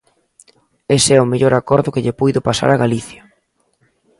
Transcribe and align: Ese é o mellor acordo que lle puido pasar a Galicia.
Ese 0.97 1.11
é 1.13 1.19
o 1.21 1.29
mellor 1.31 1.53
acordo 1.55 1.93
que 1.93 2.03
lle 2.05 2.17
puido 2.19 2.45
pasar 2.47 2.69
a 2.71 2.81
Galicia. 2.83 3.21